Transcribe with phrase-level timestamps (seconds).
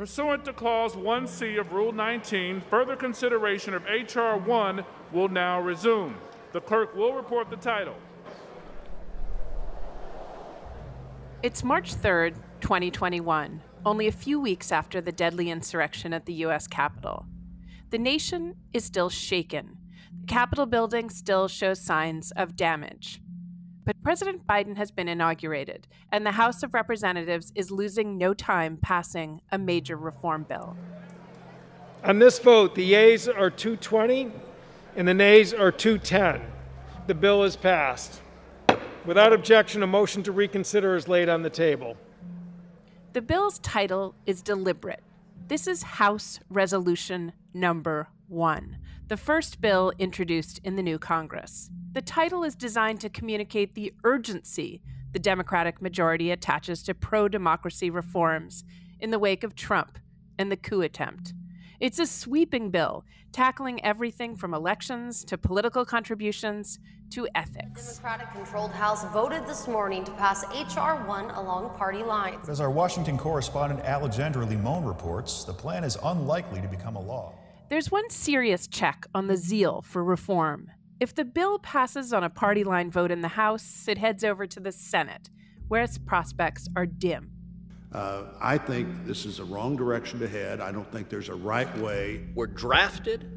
[0.00, 4.38] Pursuant to Clause 1C of Rule 19, further consideration of H.R.
[4.38, 6.16] 1 will now resume.
[6.52, 7.96] The clerk will report the title.
[11.42, 16.66] It's March 3rd, 2021, only a few weeks after the deadly insurrection at the U.S.
[16.66, 17.26] Capitol.
[17.90, 19.76] The nation is still shaken.
[20.22, 23.20] The Capitol building still shows signs of damage.
[23.90, 28.78] But President Biden has been inaugurated, and the House of Representatives is losing no time
[28.80, 30.76] passing a major reform bill.
[32.04, 34.30] On this vote, the yeas are 220
[34.94, 36.40] and the nays are 210.
[37.08, 38.20] The bill is passed.
[39.04, 41.96] Without objection, a motion to reconsider is laid on the table.
[43.12, 45.02] The bill's title is deliberate.
[45.48, 48.76] This is House Resolution Number One,
[49.08, 51.72] the first bill introduced in the new Congress.
[51.92, 54.80] The title is designed to communicate the urgency
[55.12, 58.62] the Democratic majority attaches to pro democracy reforms
[59.00, 59.98] in the wake of Trump
[60.38, 61.34] and the coup attempt.
[61.80, 66.78] It's a sweeping bill, tackling everything from elections to political contributions
[67.10, 67.96] to ethics.
[67.96, 71.04] The Democratic controlled House voted this morning to pass H.R.
[71.08, 72.48] 1 along party lines.
[72.48, 77.32] As our Washington correspondent Alexandra Limon reports, the plan is unlikely to become a law.
[77.68, 80.70] There's one serious check on the zeal for reform
[81.00, 84.46] if the bill passes on a party line vote in the House, it heads over
[84.46, 85.30] to the Senate,
[85.68, 87.32] where its prospects are dim.
[87.92, 90.60] Uh, I think this is the wrong direction to head.
[90.60, 92.28] I don't think there's a right way.
[92.34, 93.28] Were drafted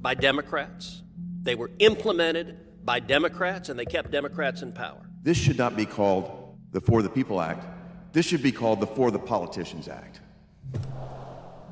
[0.00, 1.02] by Democrats,
[1.42, 5.10] they were implemented by Democrats, and they kept Democrats in power.
[5.22, 7.66] This should not be called the For the People Act.
[8.12, 10.20] This should be called the For the Politicians Act.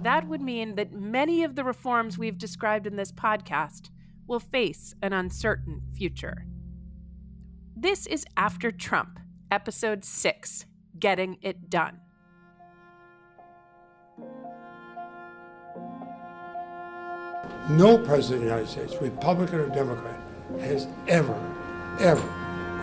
[0.03, 3.89] That would mean that many of the reforms we've described in this podcast
[4.29, 6.45] will face an uncertain future.
[7.75, 9.19] This is After Trump,
[9.51, 10.67] Episode 6
[10.98, 12.01] Getting It Done.
[17.71, 20.21] No president of the United States, Republican or Democrat,
[20.61, 21.38] has ever,
[22.00, 22.28] ever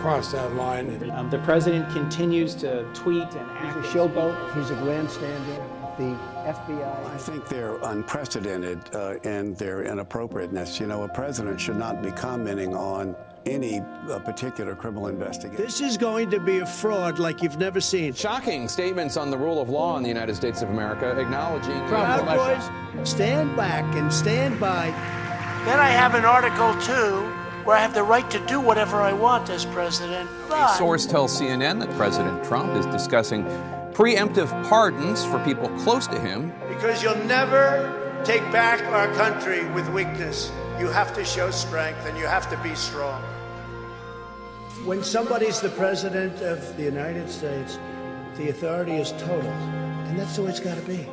[0.00, 1.10] crossed that line.
[1.10, 3.84] Um, the president continues to tweet and act.
[3.84, 4.54] He's a showboat.
[4.54, 5.75] He's a grandstander.
[5.98, 6.14] The
[6.44, 7.06] FBI.
[7.06, 10.78] I think they're unprecedented uh, in their inappropriateness.
[10.78, 15.64] You know, a president should not be commenting on any uh, particular criminal investigation.
[15.64, 18.12] This is going to be a fraud like you've never seen.
[18.12, 21.80] Shocking statements on the rule of law in the United States of America, acknowledging.
[21.86, 24.86] Proud boys, stand back and stand by.
[25.64, 27.32] Then I have an Article two
[27.64, 30.30] where I have the right to do whatever I want as president.
[30.48, 30.74] But...
[30.74, 33.44] A source tells CNN that President Trump is discussing
[33.96, 36.52] preemptive pardons for people close to him.
[36.68, 40.52] Because you'll never take back our country with weakness.
[40.78, 43.22] You have to show strength and you have to be strong.
[44.84, 47.78] When somebody's the president of the United States,
[48.36, 49.48] the authority is total.
[49.48, 51.08] And that's the way it's got to be.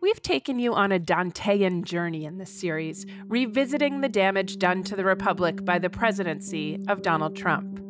[0.00, 4.96] We've taken you on a Dantean journey in this series, revisiting the damage done to
[4.96, 7.81] the Republic by the presidency of Donald Trump.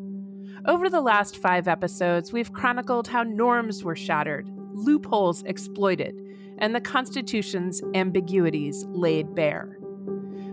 [0.64, 6.22] Over the last five episodes, we've chronicled how norms were shattered, loopholes exploited,
[6.58, 9.76] and the Constitution's ambiguities laid bare.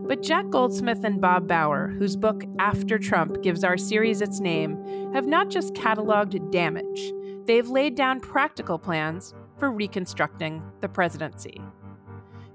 [0.08, 4.84] But Jack Goldsmith and Bob Bauer, whose book After Trump gives our series its name,
[5.14, 7.14] have not just cataloged damage,
[7.46, 11.62] they've laid down practical plans for reconstructing the presidency.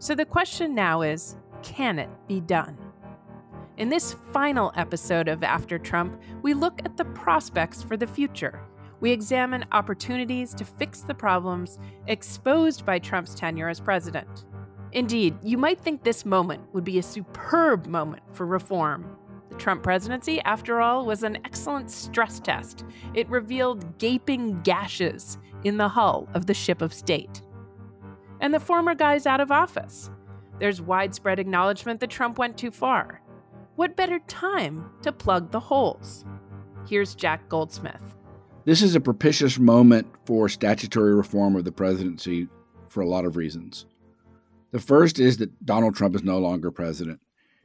[0.01, 2.84] So the question now is can it be done?
[3.77, 8.61] In this final episode of After Trump, we look at the prospects for the future.
[9.01, 14.45] We examine opportunities to fix the problems exposed by Trump's tenure as president.
[14.93, 19.17] Indeed, you might think this moment would be a superb moment for reform.
[19.51, 22.85] The Trump presidency, after all, was an excellent stress test.
[23.13, 27.43] It revealed gaping gashes in the hull of the ship of state.
[28.41, 30.11] And the former guy's out of office.
[30.61, 33.21] There's widespread acknowledgement that Trump went too far.
[33.77, 36.25] What better time to plug the holes?
[36.89, 38.15] Here's Jack Goldsmith.
[38.65, 42.47] This is a propitious moment for statutory reform of the presidency
[42.89, 43.87] for a lot of reasons.
[44.71, 47.19] The first is that Donald Trump is no longer president.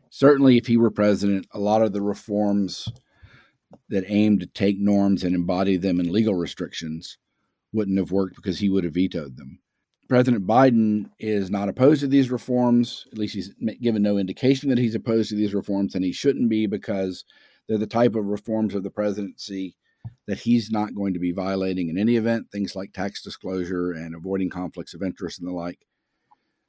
[0.10, 2.90] Certainly, if he were president, a lot of the reforms
[3.90, 7.20] that aim to take norms and embody them in legal restrictions
[7.72, 9.60] wouldn't have worked because he would have vetoed them.
[10.10, 13.06] President Biden is not opposed to these reforms.
[13.12, 16.50] At least he's given no indication that he's opposed to these reforms, and he shouldn't
[16.50, 17.24] be because
[17.68, 19.76] they're the type of reforms of the presidency
[20.28, 24.16] that he's not going to be violating in any event, things like tax disclosure and
[24.16, 25.86] avoiding conflicts of interest and the like.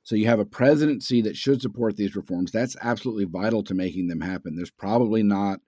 [0.02, 2.52] So you have a presidency that should support these reforms.
[2.52, 4.54] That's absolutely vital to making them happen.
[4.54, 5.60] There's probably not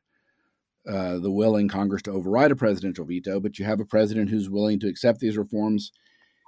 [0.86, 4.28] uh, the will in Congress to override a presidential veto, but you have a president
[4.28, 5.92] who's willing to accept these reforms.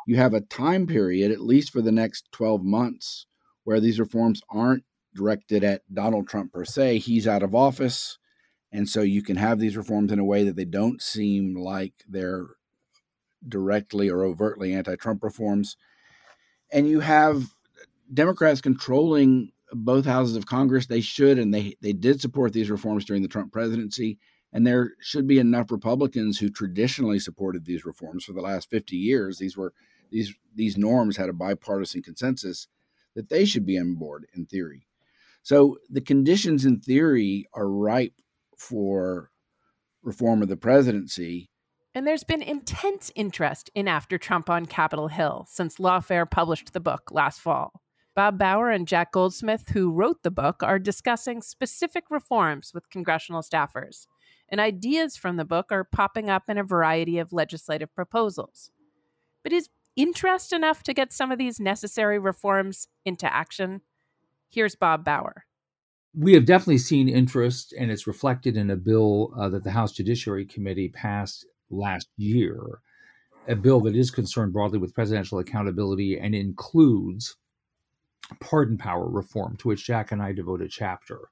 [0.07, 3.27] You have a time period, at least for the next 12 months,
[3.65, 4.85] where these reforms aren't
[5.15, 6.99] directed at Donald Trump per se.
[6.99, 8.19] He's out of office.
[8.73, 11.93] And so you can have these reforms in a way that they don't seem like
[12.09, 12.47] they're
[13.47, 15.77] directly or overtly anti Trump reforms.
[16.73, 17.47] And you have
[18.13, 20.87] Democrats controlling both houses of Congress.
[20.87, 24.19] They should, and they, they did support these reforms during the Trump presidency.
[24.53, 28.97] And there should be enough Republicans who traditionally supported these reforms for the last 50
[28.97, 29.39] years.
[29.39, 29.73] These were
[30.15, 32.69] these these norms had a bipartisan consensus
[33.17, 34.87] that they should be on board in theory.
[35.43, 38.15] So the conditions in theory are ripe
[38.57, 39.31] for
[40.03, 41.51] reform of the presidency.
[41.95, 46.81] And there's been intense interest in After Trump on Capitol Hill since Lawfare published the
[46.81, 47.83] book last fall.
[48.15, 53.43] Bob Bauer and Jack Goldsmith, who wrote the book, are discussing specific reforms with congressional
[53.43, 54.07] staffers.
[54.49, 58.71] And ideas from the book are popping up in a variety of legislative proposals.
[59.43, 63.81] But is interest enough to get some of these necessary reforms into action?
[64.51, 65.45] Here's Bob Bauer.
[66.17, 69.93] We have definitely seen interest, and it's reflected in a bill uh, that the House
[69.93, 72.81] Judiciary Committee passed last year,
[73.49, 77.37] a bill that is concerned broadly with presidential accountability and includes
[78.41, 81.31] pardon power reform, to which Jack and I devote a chapter.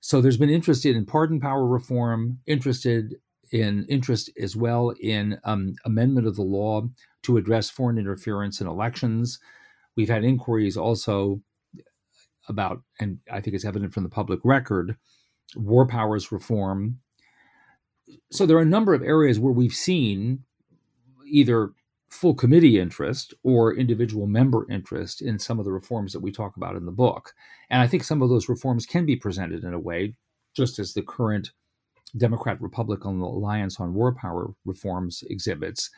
[0.00, 3.14] So there's been interest in pardon power reform, interested
[3.52, 6.82] in interest as well in um, amendment of the law
[7.22, 9.38] to address foreign interference in elections.
[9.96, 11.42] We've had inquiries also
[12.48, 14.96] about, and I think it's evident from the public record,
[15.56, 17.00] war powers reform.
[18.30, 20.44] So there are a number of areas where we've seen
[21.26, 21.70] either
[22.10, 26.56] full committee interest or individual member interest in some of the reforms that we talk
[26.56, 27.32] about in the book.
[27.70, 30.14] And I think some of those reforms can be presented in a way,
[30.56, 31.52] just as the current
[32.16, 35.90] Democrat Republican Alliance on War Power reforms exhibits,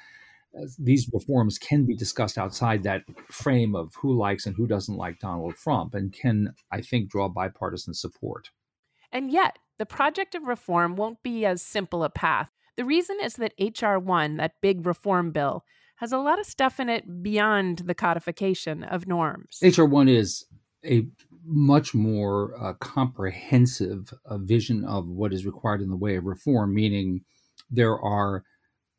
[0.58, 4.96] uh, these reforms can be discussed outside that frame of who likes and who doesn't
[4.96, 8.50] like Donald Trump and can, I think, draw bipartisan support.
[9.10, 12.50] And yet, the project of reform won't be as simple a path.
[12.76, 13.98] The reason is that H.R.
[13.98, 15.64] 1, that big reform bill,
[15.96, 19.58] has a lot of stuff in it beyond the codification of norms.
[19.62, 19.86] H.R.
[19.86, 20.46] 1 is
[20.84, 21.06] a
[21.44, 26.74] much more uh, comprehensive uh, vision of what is required in the way of reform,
[26.74, 27.22] meaning
[27.70, 28.44] there are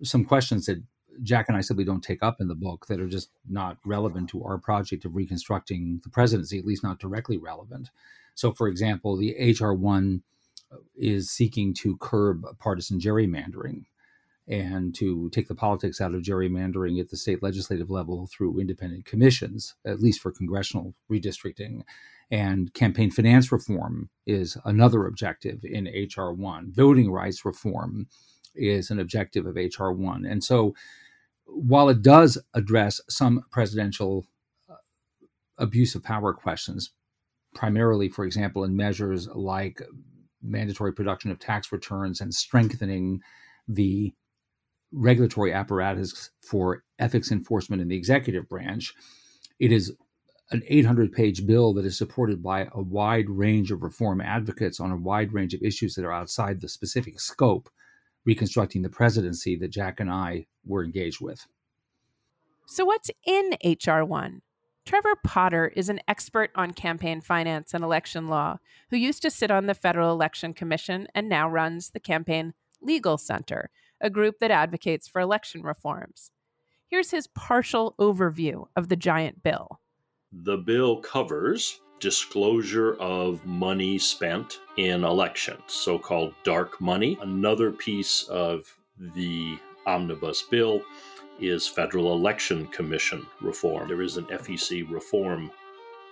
[0.04, 0.84] some questions that
[1.22, 4.30] Jack and I simply don't take up in the book that are just not relevant
[4.32, 7.90] to our project of reconstructing the presidency, at least not directly relevant.
[8.36, 10.24] So, for example, the HR 1
[10.72, 13.86] uh, is seeking to curb partisan gerrymandering
[14.48, 19.06] and to take the politics out of gerrymandering at the state legislative level through independent
[19.06, 21.84] commissions, at least for congressional redistricting.
[22.30, 26.34] And campaign finance reform is another objective in H.R.
[26.34, 26.74] 1.
[26.74, 28.08] Voting rights reform
[28.56, 29.94] is an objective of H.R.
[29.94, 30.26] 1.
[30.26, 30.74] And so
[31.46, 34.26] while it does address some presidential
[34.70, 34.76] uh,
[35.58, 36.92] abuse of power questions,
[37.54, 39.82] primarily, for example, in measures like
[40.42, 43.22] mandatory production of tax returns and strengthening
[43.68, 44.14] the
[44.94, 48.94] regulatory apparatus for ethics enforcement in the executive branch,
[49.60, 49.94] it is
[50.52, 54.92] an 800 page bill that is supported by a wide range of reform advocates on
[54.92, 57.70] a wide range of issues that are outside the specific scope
[58.26, 61.46] reconstructing the presidency that Jack and I were engaged with.
[62.66, 64.06] So, what's in H.R.
[64.06, 64.42] 1?
[64.86, 68.60] Trevor Potter is an expert on campaign finance and election law
[68.90, 73.18] who used to sit on the Federal Election Commission and now runs the Campaign Legal
[73.18, 73.70] Center,
[74.04, 76.30] a group that advocates for election reforms.
[76.90, 79.80] Here's his partial overview of the giant bill.
[80.32, 87.18] The bill covers disclosure of money spent in elections, so called dark money.
[87.22, 88.72] Another piece of
[89.16, 89.58] the
[89.88, 90.82] omnibus bill
[91.40, 93.88] is Federal Election Commission reform.
[93.88, 95.50] There is an FEC reform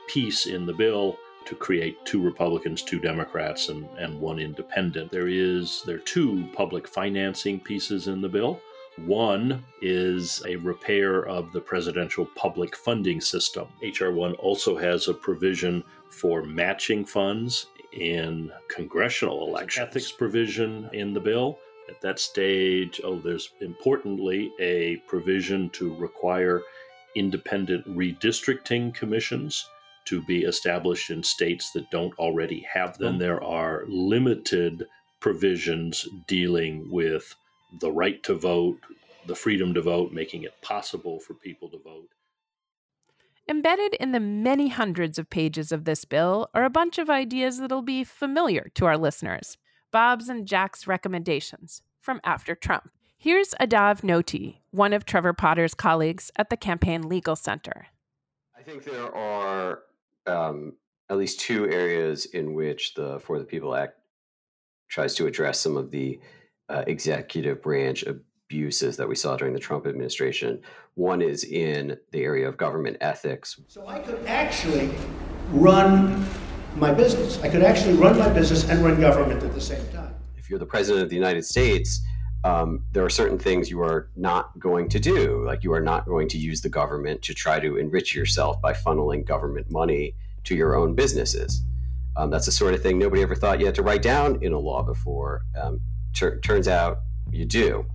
[0.08, 5.12] piece in the bill to create two Republicans, two Democrats, and, and one independent.
[5.12, 8.60] There is there are two public financing pieces in the bill.
[9.06, 13.68] One is a repair of the presidential public funding system.
[13.82, 14.12] H.R.
[14.12, 19.88] 1 also has a provision for matching funds in congressional elections.
[19.88, 21.58] Ethics provision in the bill.
[21.90, 26.62] At that stage, oh, there's importantly a provision to require
[27.16, 29.68] independent redistricting commissions
[30.12, 33.16] to be established in states that don't already have them.
[33.16, 33.20] Mm.
[33.20, 34.86] There are limited
[35.22, 37.34] provisions dealing with
[37.80, 38.78] the right to vote,
[39.26, 42.10] the freedom to vote, making it possible for people to vote.
[43.48, 47.60] Embedded in the many hundreds of pages of this bill are a bunch of ideas
[47.60, 49.58] that'll be familiar to our listeners.
[49.94, 52.92] Bob's and Jack's recommendations from after Trump.
[53.18, 57.88] Here's Adav Noti, one of Trevor Potter's colleagues at the Campaign Legal Center.
[58.58, 59.80] I think there are
[60.26, 60.74] um,
[61.10, 63.96] at least two areas in which the For the People Act
[64.90, 66.20] tries to address some of the
[66.70, 70.62] uh, executive branch abuses that we saw during the Trump administration.
[70.96, 73.60] One is in the area of government ethics.
[73.68, 74.90] So I could actually
[75.52, 76.26] run
[76.76, 77.42] my business.
[77.42, 80.14] I could actually run my business and run government at the same time.
[80.38, 82.02] If you're the president of the United States,
[82.44, 85.46] um, there are certain things you are not going to do.
[85.46, 88.74] Like you are not going to use the government to try to enrich yourself by
[88.74, 91.64] funneling government money to your own businesses.
[92.16, 94.54] Um, that's the sort of thing nobody ever thought you had to write down in
[94.54, 95.44] a law before.
[95.60, 95.82] Um,
[96.14, 97.86] ter- turns out you do.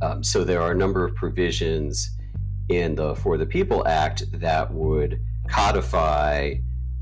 [0.00, 2.16] Um, so there are a number of provisions
[2.68, 6.54] in the For the People Act that would codify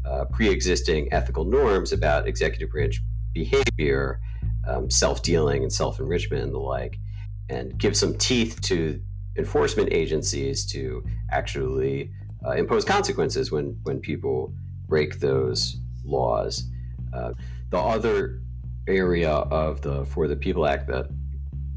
[0.04, 3.00] uh, pre-existing ethical norms about executive branch
[3.32, 4.20] behavior,
[4.66, 6.98] um, self-dealing and self-enrichment and the like,
[7.48, 9.00] and give some teeth to
[9.36, 12.10] enforcement agencies to actually
[12.44, 14.52] uh, impose consequences when when people
[14.88, 16.64] break those laws.
[17.14, 17.32] Uh,
[17.70, 18.42] the other
[18.88, 21.08] area of the For the People Act that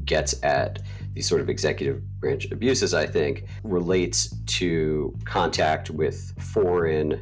[0.04, 0.82] gets at
[1.14, 4.28] these sort of executive branch abuses, I think, relates
[4.58, 7.20] to contact with foreign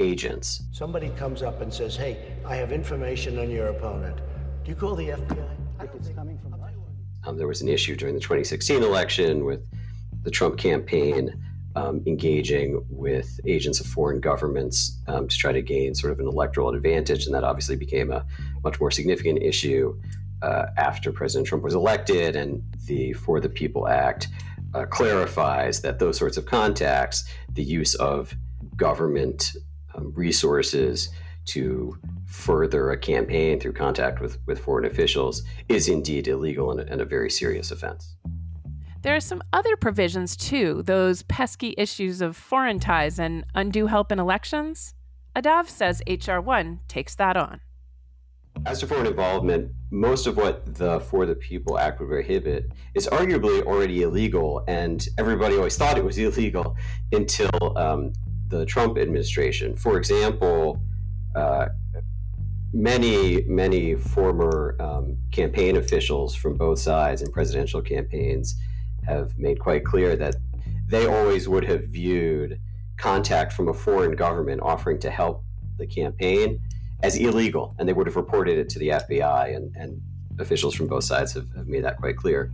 [0.00, 0.62] agents.
[0.72, 4.18] Somebody comes up and says, Hey, I have information on your opponent.
[4.64, 5.60] Do you call the FBI?
[7.26, 9.66] Um, there was an issue during the 2016 election with
[10.22, 11.32] the Trump campaign
[11.76, 16.26] um, engaging with agents of foreign governments um, to try to gain sort of an
[16.26, 17.26] electoral advantage.
[17.26, 18.26] And that obviously became a
[18.62, 19.98] much more significant issue
[20.42, 22.36] uh, after President Trump was elected.
[22.36, 24.28] And the For the People Act
[24.74, 28.34] uh, clarifies that those sorts of contacts, the use of
[28.76, 29.52] government
[29.94, 31.10] um, resources
[31.46, 31.98] to
[32.30, 37.04] further a campaign through contact with, with foreign officials, is indeed illegal and, and a
[37.04, 38.14] very serious offense.
[39.02, 44.12] There are some other provisions too, those pesky issues of foreign ties and undue help
[44.12, 44.94] in elections.
[45.34, 46.40] Adav says H.R.
[46.40, 47.60] 1 takes that on.
[48.66, 53.06] As to foreign involvement, most of what the For the People Act would prohibit is
[53.08, 56.76] arguably already illegal, and everybody always thought it was illegal
[57.12, 58.12] until um,
[58.48, 59.76] the Trump administration.
[59.76, 60.82] For example,
[61.34, 61.68] uh,
[62.72, 68.56] many, many former um, campaign officials from both sides in presidential campaigns
[69.06, 70.36] have made quite clear that
[70.86, 72.60] they always would have viewed
[72.96, 75.42] contact from a foreign government offering to help
[75.78, 76.60] the campaign
[77.02, 80.00] as illegal, and they would have reported it to the FBI, and, and
[80.38, 82.52] officials from both sides have, have made that quite clear.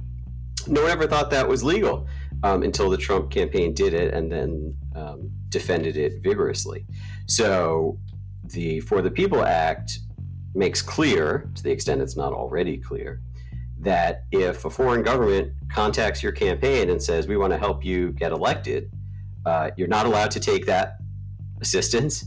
[0.68, 2.06] No one ever thought that was legal
[2.42, 6.86] um, until the Trump campaign did it and then um, defended it vigorously.
[7.26, 7.98] So
[8.44, 9.98] the For the People Act
[10.56, 13.20] makes clear, to the extent it's not already clear,
[13.78, 18.12] that if a foreign government contacts your campaign and says, We want to help you
[18.12, 18.90] get elected,
[19.44, 20.98] uh, you're not allowed to take that
[21.60, 22.24] assistance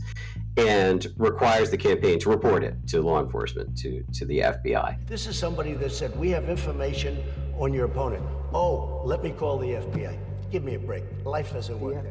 [0.56, 5.06] and requires the campaign to report it to law enforcement, to, to the FBI.
[5.06, 7.22] This is somebody that said, We have information
[7.58, 8.24] on your opponent.
[8.52, 10.18] Oh, let me call the FBI.
[10.50, 11.04] Give me a break.
[11.24, 12.04] Life doesn't work.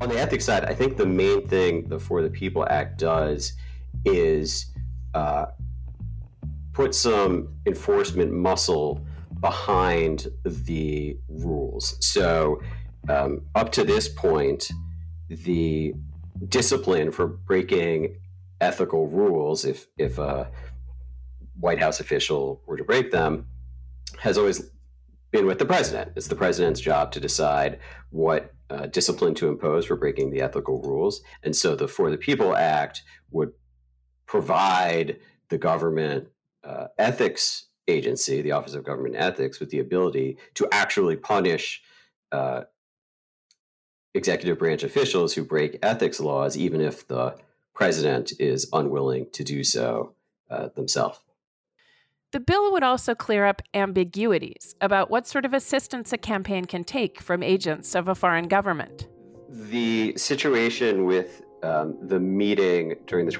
[0.00, 3.52] On the ethics side, I think the main thing the For the People Act does
[4.04, 4.73] is
[5.14, 5.46] uh,
[6.72, 9.00] put some enforcement muscle
[9.40, 11.96] behind the rules.
[12.00, 12.60] So,
[13.08, 14.70] um, up to this point,
[15.28, 15.94] the
[16.48, 18.16] discipline for breaking
[18.60, 20.50] ethical rules, if if a
[21.60, 23.46] White House official were to break them,
[24.18, 24.70] has always
[25.30, 26.12] been with the president.
[26.16, 27.78] It's the president's job to decide
[28.10, 31.22] what uh, discipline to impose for breaking the ethical rules.
[31.42, 33.52] And so the For the People Act would
[34.26, 36.28] provide the government
[36.62, 41.82] uh, ethics agency, the Office of Government Ethics, with the ability to actually punish
[42.32, 42.62] uh,
[44.14, 47.36] executive branch officials who break ethics laws, even if the
[47.74, 50.14] president is unwilling to do so
[50.50, 51.18] uh, themselves.
[52.32, 56.82] The bill would also clear up ambiguities about what sort of assistance a campaign can
[56.82, 59.06] take from agents of a foreign government.
[59.48, 63.32] The situation with um, the meeting during the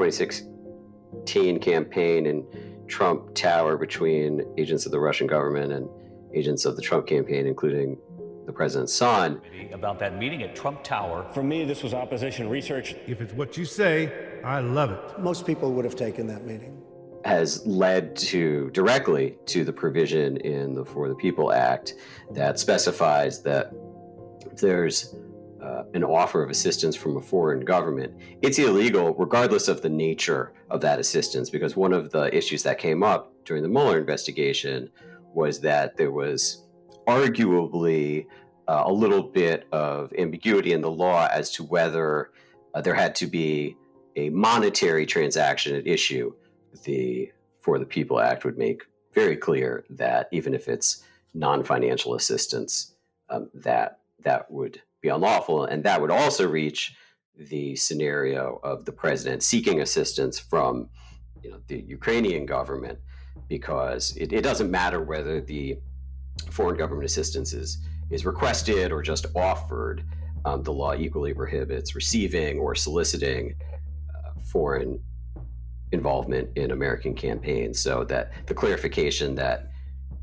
[1.25, 2.47] 2016 campaign in
[2.87, 5.88] Trump Tower between agents of the Russian government and
[6.35, 7.99] agents of the Trump campaign, including
[8.47, 9.40] the president's son.
[9.73, 11.26] About that meeting at Trump Tower.
[11.33, 12.94] For me, this was opposition research.
[13.06, 15.18] If it's what you say, I love it.
[15.18, 16.80] Most people would have taken that meeting
[17.25, 21.94] has led to directly to the provision in the For the People Act
[22.33, 23.73] that specifies that
[24.61, 25.16] there's
[25.64, 30.52] uh, an offer of assistance from a foreign government, it's illegal regardless of the nature
[30.71, 31.49] of that assistance.
[31.49, 34.90] Because one of the issues that came up during the Mueller investigation
[35.33, 36.64] was that there was
[37.06, 38.26] arguably
[38.68, 42.30] uh, a little bit of ambiguity in the law as to whether
[42.75, 43.76] uh, there had to be
[44.16, 46.33] a monetary transaction at issue.
[46.85, 51.04] The For the People Act would make very clear that even if it's
[51.35, 52.94] non-financial assistance,
[53.30, 56.96] um, that that would be unlawful, and that would also reach
[57.37, 60.88] the scenario of the president seeking assistance from
[61.42, 62.99] you know, the Ukrainian government
[63.46, 65.76] because it, it doesn't matter whether the
[66.50, 67.78] foreign government assistance is,
[68.11, 70.02] is requested or just offered.
[70.46, 73.54] Um, the law equally prohibits receiving or soliciting
[74.14, 74.99] uh, foreign
[75.92, 77.78] involvement in American campaigns.
[77.78, 79.70] So that the clarification that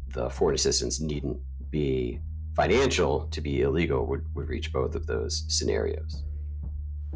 [0.08, 1.38] the foreign assistance needn't
[1.70, 2.20] be
[2.56, 6.24] financial to be illegal would, would reach both of those scenarios.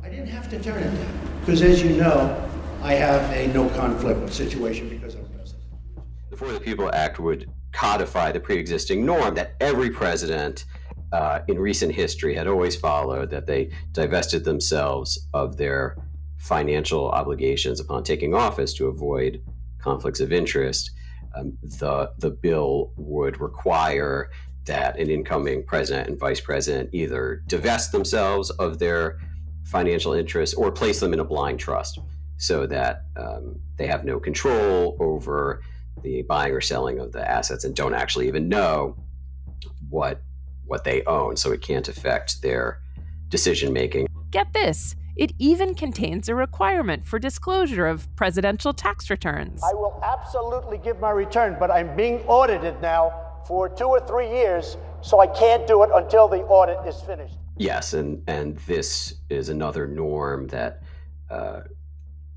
[0.03, 2.49] I didn't have to turn it down because, as you know,
[2.81, 5.63] I have a no conflict situation because I'm president.
[6.29, 10.65] The For the People Act would codify the pre existing norm that every president
[11.11, 15.97] uh, in recent history had always followed that they divested themselves of their
[16.37, 19.41] financial obligations upon taking office to avoid
[19.79, 20.91] conflicts of interest.
[21.35, 24.29] Um, the, the bill would require
[24.65, 29.19] that an incoming president and vice president either divest themselves of their
[29.63, 31.99] financial interests or place them in a blind trust
[32.37, 35.61] so that um, they have no control over
[36.01, 38.95] the buying or selling of the assets and don't actually even know
[39.89, 40.21] what
[40.65, 41.35] what they own.
[41.37, 42.81] So it can't affect their
[43.29, 44.07] decision making.
[44.31, 49.63] Get this it even contains a requirement for disclosure of presidential tax returns.
[49.63, 54.29] I will absolutely give my return but i'm being audited now for two or three
[54.29, 57.35] years, so I can't do it until the audit is finished.
[57.57, 60.81] Yes, and and this is another norm that
[61.29, 61.61] uh,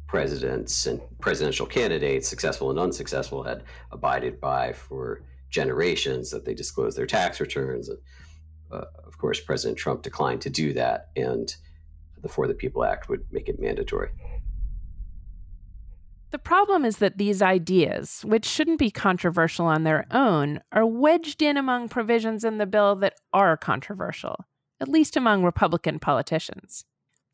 [0.06, 6.94] presidents and presidential candidates, successful and unsuccessful, had abided by for generations that they disclose
[6.94, 7.88] their tax returns.
[7.88, 7.98] And,
[8.70, 11.54] uh, of course, President Trump declined to do that, and
[12.22, 14.10] the For the People Act would make it mandatory.
[16.30, 21.40] The problem is that these ideas, which shouldn't be controversial on their own, are wedged
[21.40, 24.44] in among provisions in the bill that are controversial,
[24.80, 26.84] at least among Republican politicians.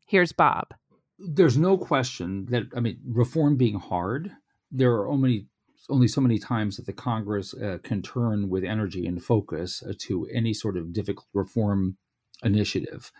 [0.05, 0.73] Here's Bob.
[1.19, 4.31] There's no question that, I mean, reform being hard,
[4.71, 5.47] there are only
[5.87, 9.93] only so many times that the Congress uh, can turn with energy and focus uh,
[9.99, 11.95] to any sort of difficult reform
[12.43, 13.11] initiative.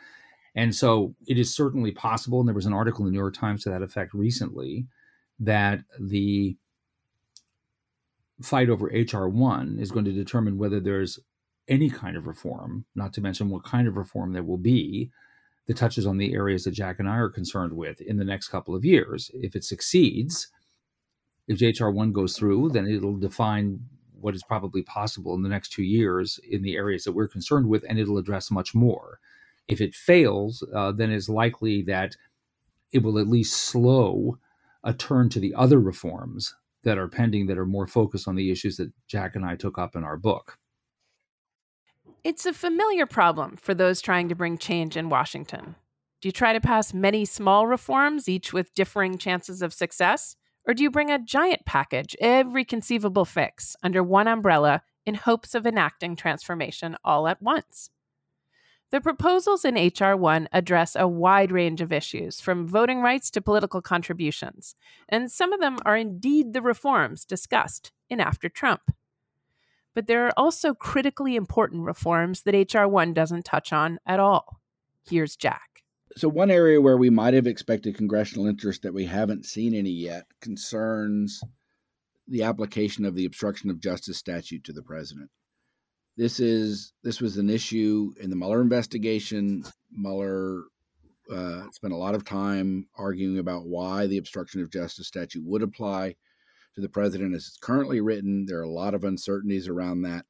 [0.55, 3.35] And so it is certainly possible, and there was an article in the New York
[3.35, 4.87] Times to that effect recently,
[5.39, 6.55] that the
[8.41, 11.19] fight over HR1 is going to determine whether there's
[11.67, 15.09] any kind of reform, not to mention what kind of reform there will be
[15.67, 18.49] that touches on the areas that Jack and I are concerned with in the next
[18.49, 19.31] couple of years.
[19.33, 20.47] If it succeeds,
[21.47, 23.79] if HR1 goes through, then it'll define
[24.19, 27.67] what is probably possible in the next two years in the areas that we're concerned
[27.67, 29.19] with, and it'll address much more.
[29.67, 32.15] If it fails, uh, then it's likely that
[32.91, 34.37] it will at least slow
[34.85, 38.51] a turn to the other reforms that are pending that are more focused on the
[38.51, 40.57] issues that Jack and I took up in our book.
[42.23, 45.75] It's a familiar problem for those trying to bring change in Washington.
[46.21, 50.35] Do you try to pass many small reforms, each with differing chances of success?
[50.67, 55.53] Or do you bring a giant package, every conceivable fix, under one umbrella in hopes
[55.53, 57.89] of enacting transformation all at once?
[58.95, 60.15] The proposals in H.R.
[60.15, 64.73] 1 address a wide range of issues, from voting rights to political contributions,
[65.09, 68.95] and some of them are indeed the reforms discussed in After Trump.
[69.93, 72.87] But there are also critically important reforms that H.R.
[72.87, 74.61] 1 doesn't touch on at all.
[75.03, 75.83] Here's Jack.
[76.15, 79.91] So, one area where we might have expected congressional interest that we haven't seen any
[79.91, 81.41] yet concerns
[82.29, 85.31] the application of the obstruction of justice statute to the president.
[86.17, 89.65] This is this was an issue in the Mueller investigation.
[89.91, 90.63] Mueller
[91.29, 95.61] uh, spent a lot of time arguing about why the obstruction of justice statute would
[95.61, 96.15] apply
[96.75, 98.45] to the president as it's currently written.
[98.45, 100.25] There are a lot of uncertainties around that.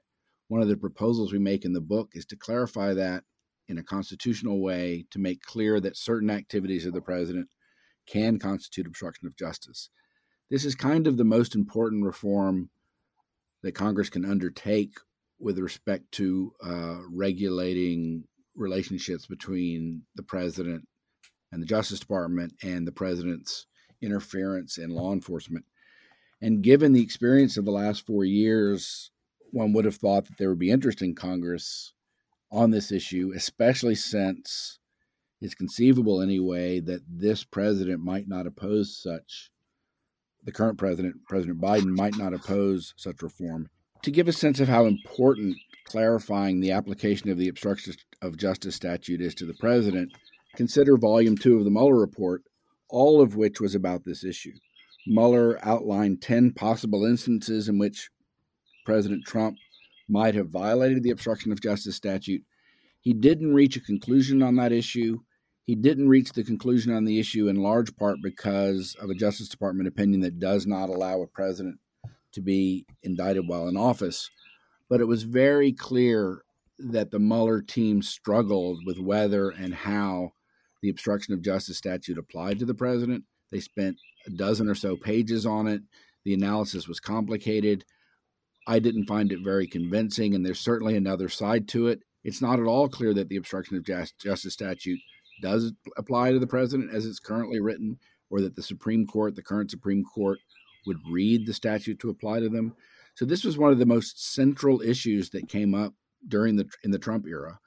[0.48, 3.24] One of the proposals we make in the book is to clarify that
[3.68, 7.50] in a constitutional way to make clear that certain activities of the president
[8.08, 9.90] can constitute obstruction of justice.
[10.50, 12.70] This is kind of the most important reform
[13.64, 14.94] that Congress can undertake
[15.40, 18.24] with respect to uh, regulating
[18.56, 20.88] relationships between the president
[21.52, 23.68] and the Justice Department and the president's
[24.02, 25.66] interference in law enforcement.
[26.42, 29.12] And given the experience of the last four years,
[29.52, 31.94] one would have thought that there would be interest in Congress
[32.52, 34.80] on this issue, especially since
[35.42, 39.52] it's conceivable anyway that this president might not oppose such
[40.44, 43.68] the current president president biden might not oppose such reform
[44.06, 48.76] to give a sense of how important clarifying the application of the obstruction of justice
[48.76, 50.12] statute is to the president
[50.56, 52.44] consider volume 2 of the mueller report
[52.90, 54.54] all of which was about this issue
[55.06, 58.10] mueller outlined 10 possible instances in which
[58.86, 59.58] president trump
[60.08, 62.42] might have violated the obstruction of justice statute
[63.06, 65.20] he didn't reach a conclusion on that issue.
[65.66, 69.48] He didn't reach the conclusion on the issue in large part because of a Justice
[69.48, 71.80] Department opinion that does not allow a president
[72.36, 74.30] to be indicted while in office.
[74.90, 76.44] But it was very clear
[76.78, 80.34] that the Mueller team struggled with whether and how
[80.82, 83.24] the obstruction of justice statute applied to the president.
[83.52, 85.82] They spent a dozen or so pages on it.
[86.24, 87.86] The analysis was complicated.
[88.68, 92.02] I didn't find it very convincing, and there's certainly another side to it.
[92.24, 95.00] It's not at all clear that the obstruction of justice statute
[95.42, 99.44] does apply to the president as it's currently written, or that the Supreme Court, the
[99.44, 100.40] current Supreme Court,
[100.86, 102.76] would read the statute to apply to them.
[103.16, 105.94] So this was one of the most central issues that came up
[106.28, 107.60] during the in the Trump era.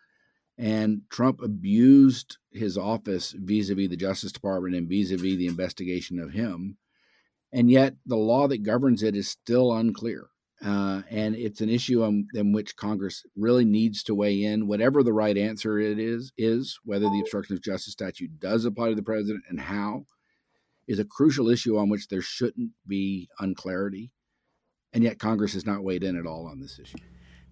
[0.59, 6.79] And Trump abused his office vis-a-vis the Justice Department and vis-a-vis the investigation of him.
[7.53, 10.29] And yet the law that governs it is still unclear.
[10.61, 14.67] Uh, and it's an issue on, in which Congress really needs to weigh in.
[14.67, 18.89] Whatever the right answer it is, is whether the obstruction of justice statute does apply
[18.89, 20.05] to the president and how,
[20.88, 24.11] is a crucial issue on which there shouldn't be unclarity.
[24.92, 26.96] And yet Congress has not weighed in at all on this issue.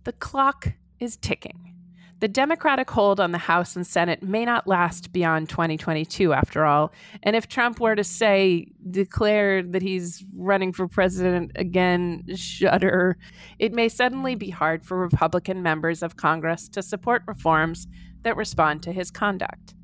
[0.05, 1.75] The clock is ticking.
[2.19, 6.95] The Democratic hold on the House and Senate may not last beyond 2022, after all.
[7.23, 13.19] And if Trump were to say, declare that he's running for president again, shudder,
[13.59, 17.87] it may suddenly be hard for Republican members of Congress to support reforms
[18.23, 19.75] that respond to his conduct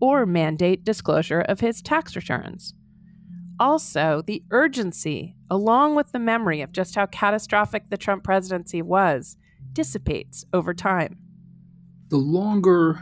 [0.00, 2.74] or mandate disclosure of his tax returns.
[3.62, 9.36] Also, the urgency, along with the memory of just how catastrophic the Trump presidency was,
[9.72, 11.16] dissipates over time
[12.12, 13.00] the longer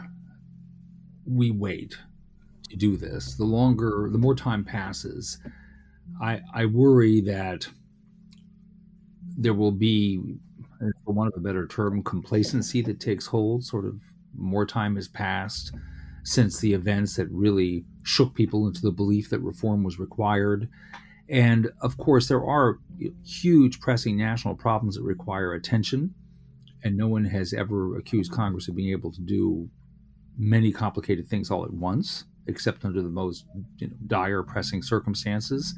[1.25, 1.97] we wait
[2.69, 5.37] to do this, the longer, the more time passes,
[6.21, 7.67] I, I worry that
[9.37, 10.21] there will be,
[11.03, 13.65] for want of a better term, complacency that takes hold.
[13.65, 13.99] Sort of
[14.33, 15.73] more time has passed
[16.23, 20.69] since the events that really shook people into the belief that reform was required.
[21.29, 22.79] And of course, there are
[23.25, 26.13] huge pressing national problems that require attention
[26.83, 29.69] and no one has ever accused Congress of being able to do
[30.37, 33.45] many complicated things all at once, except under the most
[33.77, 35.75] you know, dire, pressing circumstances.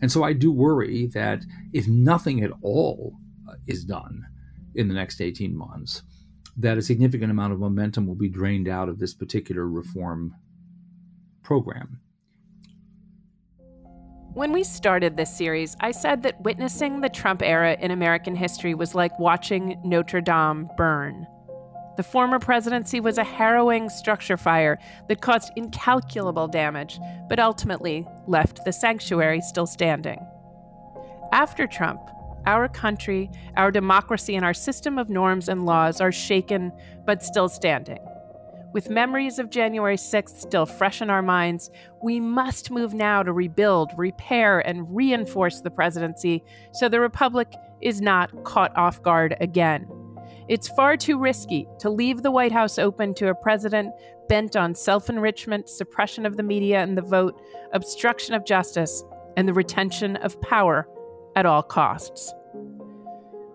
[0.00, 1.42] And so I do worry that
[1.72, 3.14] if nothing at all
[3.48, 4.24] uh, is done
[4.74, 6.02] in the next 18 months,
[6.56, 10.34] that a significant amount of momentum will be drained out of this particular reform
[11.48, 11.98] program.
[14.34, 18.74] When we started this series, I said that witnessing the Trump era in American history
[18.74, 21.26] was like watching Notre Dame burn.
[21.96, 28.66] The former presidency was a harrowing structure fire that caused incalculable damage, but ultimately left
[28.66, 30.20] the sanctuary still standing.
[31.32, 32.02] After Trump,
[32.44, 36.72] our country, our democracy, and our system of norms and laws are shaken
[37.06, 37.98] but still standing.
[38.72, 41.70] With memories of January 6th still fresh in our minds,
[42.02, 47.50] we must move now to rebuild, repair, and reinforce the presidency so the Republic
[47.80, 49.88] is not caught off guard again.
[50.48, 53.92] It's far too risky to leave the White House open to a president
[54.28, 57.40] bent on self enrichment, suppression of the media and the vote,
[57.72, 59.02] obstruction of justice,
[59.36, 60.86] and the retention of power
[61.36, 62.34] at all costs.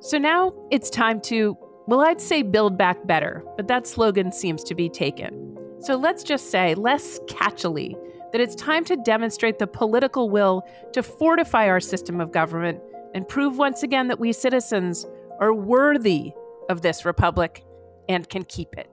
[0.02, 4.63] So now it's time to well, I'd say build back better, but that slogan seems
[4.65, 5.58] to be taken.
[5.80, 7.96] So let's just say, less catchily,
[8.32, 12.80] that it's time to demonstrate the political will to fortify our system of government
[13.13, 15.06] and prove once again that we citizens
[15.39, 16.32] are worthy
[16.69, 17.63] of this republic
[18.08, 18.89] and can keep it.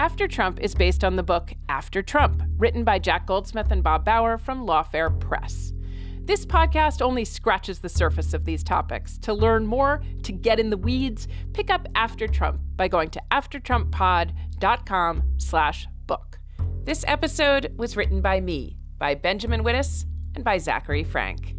[0.00, 4.02] After Trump is based on the book After Trump, written by Jack Goldsmith and Bob
[4.02, 5.74] Bauer from Lawfare Press.
[6.22, 9.18] This podcast only scratches the surface of these topics.
[9.18, 13.20] To learn more, to get in the weeds, pick up After Trump by going to
[13.30, 16.38] aftertrumppod.com slash book.
[16.84, 21.54] This episode was written by me, by Benjamin Wittes, and by Zachary Frank.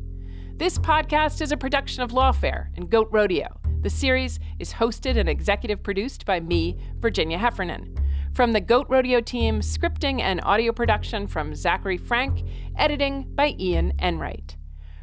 [0.55, 3.55] This podcast is a production of Lawfare and Goat Rodeo.
[3.81, 8.00] The series is hosted and executive produced by me, Virginia Heffernan.
[8.33, 12.43] From the Goat Rodeo team, scripting and audio production from Zachary Frank,
[12.77, 14.55] editing by Ian Enright.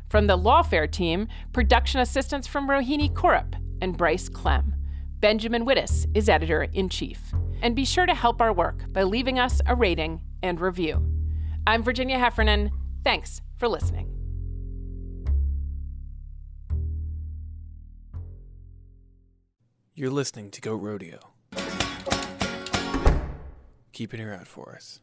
[0.08, 4.72] From the Lawfare team, production assistance from Rohini Kurup and Bryce Klehm.
[5.20, 7.20] Benjamin Wittes is editor in chief.
[7.60, 11.04] And be sure to help our work by leaving us a rating and review.
[11.66, 12.70] I'm Virginia Heffernan.
[13.04, 14.08] Thanks for listening.
[19.94, 21.27] You're listening to Goat Rodeo.
[23.98, 25.00] Keep an ear out for us.